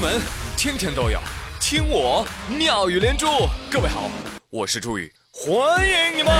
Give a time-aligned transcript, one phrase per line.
[0.00, 0.18] 闻
[0.56, 1.20] 天天都有，
[1.60, 3.26] 听我妙语连珠。
[3.70, 4.10] 各位好，
[4.48, 6.32] 我是朱宇，欢迎你们！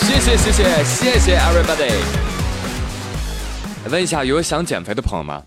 [0.00, 1.92] 谢谢谢谢谢谢 everybody。
[3.88, 5.40] 问一下，有想减肥的朋友吗？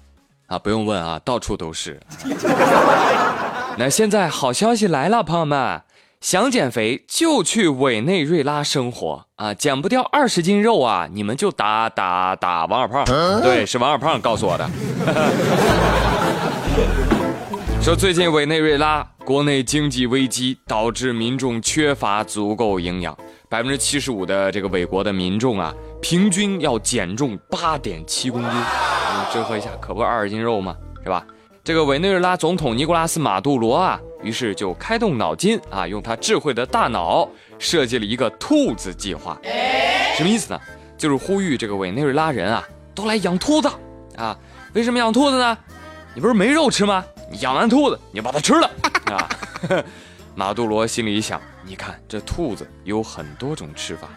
[0.48, 2.00] 啊，不用问啊，到处都是。
[3.78, 5.82] 那现在好消息来了，朋友们。
[6.22, 9.56] 想减肥就去委内瑞拉生活啊！
[9.56, 13.04] 减不掉二十斤肉啊，你们就打打打王二胖。
[13.42, 14.70] 对，是王二胖告诉我的。
[17.82, 23.18] 说最近委内瑞拉国内经济危机导致民众缺乏足够营养，
[23.50, 28.52] 百分之七十五的这个委国的民众啊，平均要减重八点七公斤。
[28.52, 30.76] 你折合一下，可不二十斤肉吗？
[31.04, 31.26] 是吧？
[31.64, 39.40] 这个委内瑞拉总统尼古拉斯马杜罗啊，于是就开动脑筋啊，用他智慧的大脑设计了一个兔子计划。
[40.16, 40.60] 什么意思呢？
[40.98, 42.64] 就是呼吁这个委内瑞拉人啊，
[42.94, 43.70] 都来养兔子
[44.16, 44.38] 啊。
[44.74, 45.58] 为什么养兔子呢？
[46.14, 47.04] 你不是没肉吃吗？
[47.32, 48.70] 你养完兔子，你就把它吃了
[49.06, 49.30] 啊。
[50.36, 54.08] 马杜罗心里一想，你看这兔子有很多种吃法：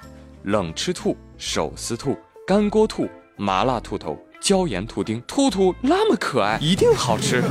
[0.42, 4.18] 冷吃兔、手撕兔、干锅兔、麻辣兔头。
[4.40, 7.42] 椒盐兔丁，兔兔那么可爱，一定好吃。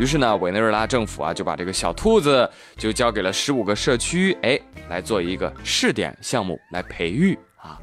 [0.00, 2.48] 于是呢，委内瑞拉政府啊就把这个小兔子
[2.78, 7.76] 就交给了十五个社区，哎，来做一个试点项目来培育啊。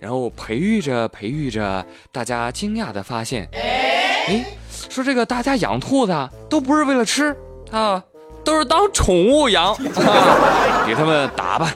[0.00, 4.44] 然后培育着培育着，大家惊讶的发现，哎，
[4.90, 7.32] 说这个大家养兔子都不是为了吃
[7.70, 8.02] 啊，
[8.44, 9.76] 都是当宠物养，
[10.84, 11.72] 给他们打扮、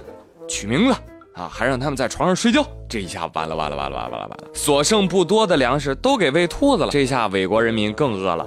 [0.48, 0.96] 取名字。
[1.34, 8.44] 啊，还让他们在床上睡觉，这一下完了完了完了完了完了完了，所剩不多的粮食都给喂兔子了，这下伪国人民更饿了。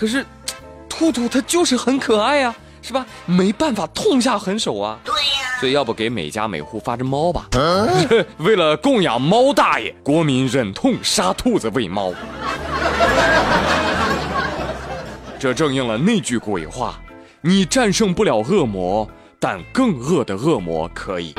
[0.00, 0.24] 可是，
[0.88, 3.04] 兔兔它就是很可爱呀，是吧？
[3.26, 4.98] 没办法痛下狠手啊。
[5.04, 5.60] 对呀。
[5.60, 7.46] 所以要不给每家每户发只猫吧？
[8.38, 12.14] 为了供养猫大爷，国民忍痛杀兔子喂猫。
[15.38, 16.98] 这正应了那句鬼话：
[17.42, 19.06] 你战胜不了恶魔。
[19.42, 21.34] 但更恶的恶魔可以。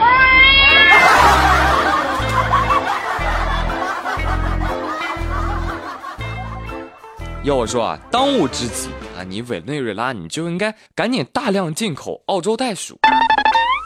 [7.44, 13.00] 要我说啊，当务之急啊，你委内瑞拉你就应该赶紧大量进口澳洲袋鼠。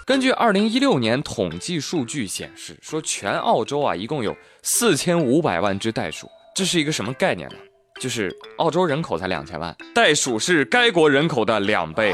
[0.05, 7.55] 根据二零一六年统计数据显示，说全澳洲啊一共有四千五百万只袋鼠，这是一个什么概念呢？
[8.01, 12.13] 就是澳洲人口才两千万，袋鼠是该国人口的两倍。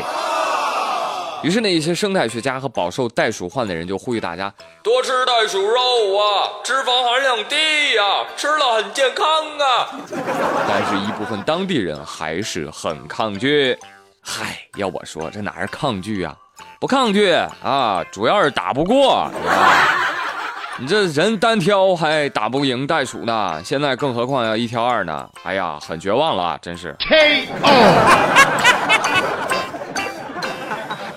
[1.44, 4.54] 于是呢，一些生态学家和饱受袋鼠患的人就呼吁大家
[4.84, 5.80] 多吃袋鼠肉
[6.16, 7.56] 啊，脂肪含量低
[7.96, 9.26] 呀，吃了很健康
[9.58, 9.90] 啊。
[10.70, 13.78] 但是，一部分当地人还是很抗拒。
[14.22, 16.36] 嗨，要我说，这哪是抗拒啊？
[16.80, 19.28] 不抗拒啊，主要是打不过。
[20.78, 25.28] 你这人单挑还打不赢袋鼠呢，现在更何况要一挑二呢？
[25.44, 26.96] 哎呀，很绝望了，真是。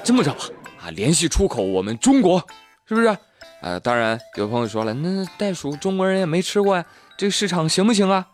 [0.04, 0.40] 这么着吧，
[0.84, 2.38] 啊，联系出口我们中国，
[2.86, 3.16] 是不是？
[3.62, 6.84] 呃，当然有朋友说了，那袋鼠中国人也没吃过呀，
[7.16, 8.26] 这个市场行不行啊？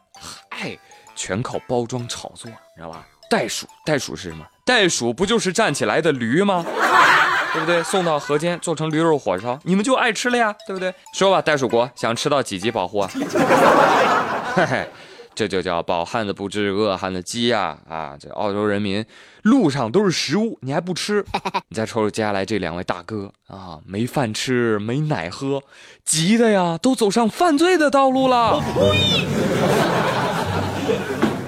[0.50, 0.76] 嗨，
[1.14, 3.06] 全靠包装炒作，你知道吧？
[3.30, 4.44] 袋鼠，袋鼠是什么？
[4.64, 6.66] 袋鼠不就是站起来的驴吗？
[7.54, 7.82] 对不对？
[7.84, 10.92] 送到河间做成驴肉火烧，你们就爱吃了呀，对不对？
[11.14, 13.10] 说吧，袋鼠国想吃到几级保护啊？
[14.56, 14.88] 嘿嘿。
[15.34, 17.78] 这就叫饱汉子不知饿汉子饥呀！
[17.88, 19.04] 啊，这澳洲人民
[19.42, 21.24] 路上都是食物，你还不吃？
[21.68, 25.62] 你再瞅瞅接下来这两位大哥啊，没饭吃，没奶喝，
[26.04, 28.62] 急的呀，都走上犯罪的道路了。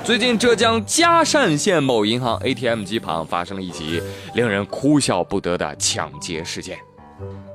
[0.02, 4.02] 最近浙江嘉善县某银行 ATM 机旁发生了一起
[4.34, 6.78] 令人哭笑不得的抢劫事件，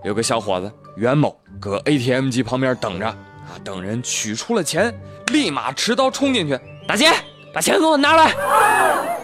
[0.03, 3.17] 有个小伙子袁某搁 ATM 机旁边等着。
[3.47, 3.55] 啊！
[3.63, 4.93] 等人取出了钱，
[5.27, 7.11] 立马持刀冲进去，大姐，
[7.53, 8.33] 把钱给我拿来。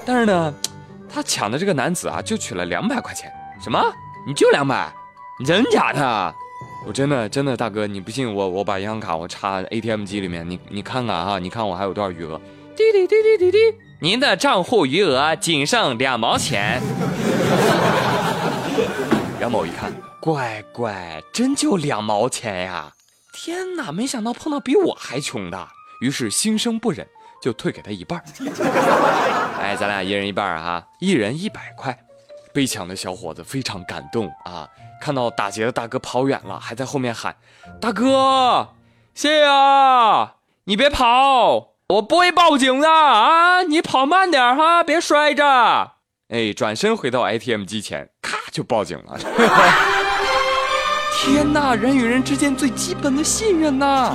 [0.05, 0.53] 但是呢，
[1.09, 3.31] 他抢的这个男子啊，就取了两百块钱。
[3.63, 3.81] 什么？
[4.27, 4.91] 你就两百？
[5.39, 6.35] 你真假的？
[6.85, 12.39] 我真的真的，大哥，你不信我，我把银行卡我插 ATM 机里面，你你看看哈，你看我还有多少余额？
[12.75, 13.57] 滴滴滴滴滴滴，
[14.01, 16.81] 您的账户余额仅剩两毛钱。
[19.39, 22.91] 杨某一看，乖乖，真就两毛钱呀？
[23.31, 23.91] 天哪！
[23.91, 25.67] 没想到碰到比我还穷的，
[26.03, 27.07] 于是心生不忍，
[27.41, 28.21] 就退给他一半
[29.57, 31.97] 哎，咱俩一人一半啊，一人一百块。
[32.53, 34.67] 被抢的小伙子非常感动啊，
[35.01, 37.33] 看到打劫的大哥跑远了，还在后面喊
[37.79, 38.73] ：“大哥，
[39.15, 40.35] 谢谢啊！
[40.65, 43.63] 你别跑，我不会报警的啊！
[43.63, 45.93] 你跑慢点哈，别摔着。”
[46.27, 49.17] 哎，转身回到 ATM 机前，咔就报警了。
[51.23, 54.13] 天哪，人与人之间最基本的信任呐！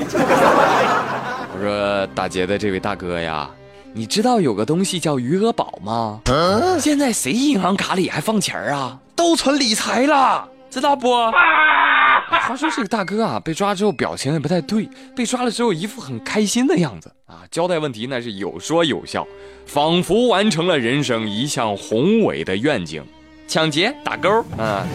[1.58, 3.50] 我说打劫的这位大哥呀，
[3.92, 6.20] 你知道有个东西叫余额宝吗？
[6.78, 8.96] 现在谁银行卡里还放钱啊？
[9.16, 11.10] 都存理财了，知道不？
[12.30, 19.26] 话说这个大哥啊，被抓之后表情也不太对，被抓了之后一副很开心的样子啊，交代问题那是有说有笑，
[19.66, 23.02] 仿佛完成了人生一项宏伟的愿景。
[23.48, 24.86] 抢劫打勾啊！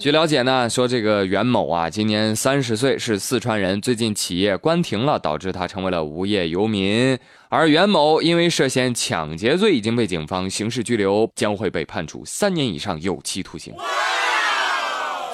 [0.00, 3.78] 据了解呢，说这个袁某啊，今年三十岁，是四川人。
[3.82, 7.18] 最近企业关停了，导致他成为了无业游民。
[7.50, 13.74] 而袁某因为涉嫌抢劫罪，已经被警方刑事拘留，将会被判处三年以上有期徒刑。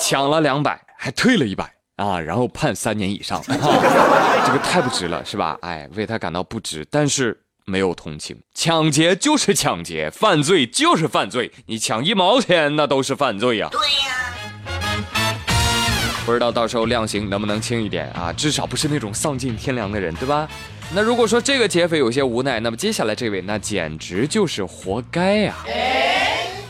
[0.00, 5.56] 抢了两百，还退了一百啊，然后判三年以上， 这个太不值了，是吧？
[5.62, 8.36] 哎，为他感到不值，但是没有同情。
[8.52, 13.68] 抢劫就是抢劫，犯罪就是犯罪，你抢一毛钱那都是犯罪呀。
[13.70, 14.32] 对呀。
[16.26, 18.32] 不知道到时候量刑能不能轻一点啊？
[18.32, 20.48] 至少不是那种丧尽天良的人，对吧？
[20.92, 25.54] 那如果说这个劫匪有些无奈，那么接下来这位那简直就是活该呀！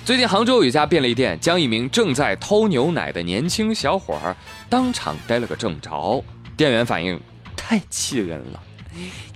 [0.04, 4.36] 最近杭州有一家便利店将一名正在偷牛奶的年轻小伙儿
[4.68, 6.22] 当场逮了个正着，
[6.54, 7.18] 店员反映
[7.56, 8.62] 太气人了。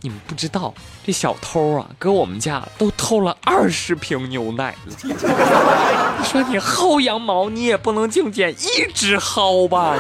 [0.00, 0.72] 你们不知道，
[1.04, 4.94] 这小偷啊，搁我们家都偷了二十瓶牛奶了。
[5.02, 5.12] 你
[6.24, 9.94] 说你薅羊毛，你也不能净捡一只薅吧？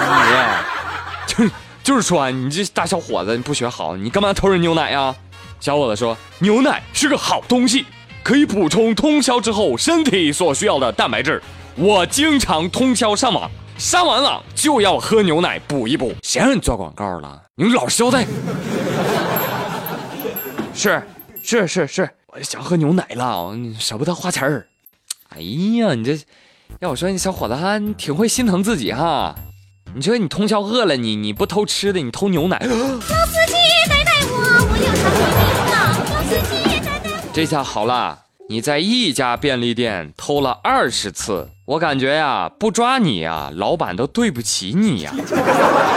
[1.26, 1.50] 你， 就
[1.82, 5.14] 就是说，你这大小伙子，你不学好，你干嘛偷人牛奶呀？
[5.60, 7.84] 小伙子说，牛奶是个好东西，
[8.22, 11.42] 可以补充通宵之后身体所需要的蛋白质。
[11.76, 16.12] 我经常通宵上网，上完了就要喝牛奶补一补。
[16.22, 17.40] 谁让你做广告了？
[17.54, 18.26] 你们老实交代。
[20.74, 21.02] 是，
[21.42, 24.66] 是是是，我想喝牛奶了，舍不得花钱儿。
[25.30, 26.20] 哎呀，你这，
[26.80, 29.34] 要我说，你小伙子哈，你挺会心疼自己哈。
[29.94, 32.58] 你说你通宵饿了，你你不偷吃的，你偷牛奶。
[32.68, 32.76] 老司
[33.46, 33.54] 机
[33.88, 34.36] 带带我，
[34.68, 36.04] 我要上回民了。
[36.12, 37.08] 老司机带带。
[37.32, 45.12] 这下好了，你在一家便利店偷了二十次，我感觉呀，不抓你呀，老板都对不起你呀。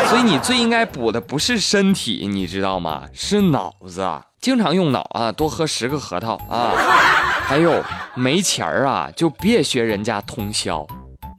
[0.08, 3.06] 所以你最应该补的不是身体，你知道吗？
[3.12, 4.08] 是脑子。
[4.40, 6.74] 经常用脑啊，多喝十个核桃啊！
[7.48, 7.84] 还有
[8.14, 10.86] 没钱儿啊，就别学人家通宵，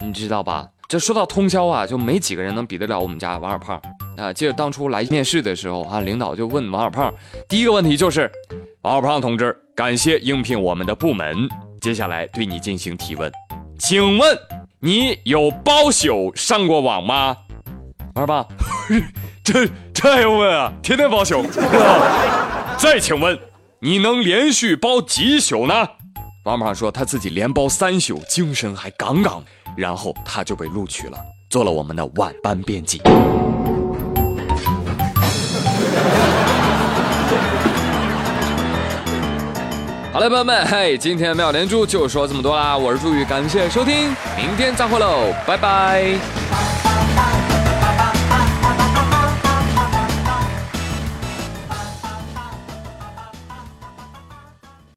[0.01, 0.67] 你知道吧？
[0.89, 3.81] 这说到通宵啊，就没几个人能比得了我们家王二胖
[4.17, 4.33] 啊！
[4.33, 7.15] 记得当初来面试的时候啊，领导就问王二胖，
[7.49, 8.29] 第一个问题就是：
[8.83, 11.49] 王二胖同志，感谢应聘我们的部门，
[11.81, 13.31] 接下来对你进行提问，
[13.79, 14.38] 请问
[14.81, 17.37] 你有包宿上过网吗？
[18.15, 18.47] 二爸，
[19.43, 20.73] 这这还用问啊？
[20.82, 21.44] 天天包宿。
[22.79, 23.38] 再请问，
[23.81, 25.75] 你能连续包几宿呢？
[26.44, 29.43] 王胖说他自己连包三宿，精神还杠杠。
[29.77, 31.19] 然后他就被录取了，
[31.50, 33.00] 做了我们的晚班编辑。
[40.15, 42.79] 好了，朋友们，嘿，今天妙连珠就说这么多啦。
[42.79, 46.44] 我是朱宇，感谢收听，明天再会喽，拜拜。